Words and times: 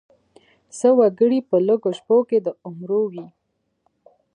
څه 0.77 0.87
وګړي 0.99 1.39
په 1.49 1.55
لږو 1.67 1.91
شپو 1.97 2.17
کې 2.29 2.37
د 2.45 2.47
عمرو 2.67 3.01
وي. 3.11 3.25